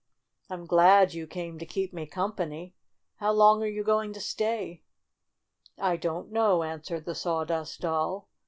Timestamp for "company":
2.07-2.73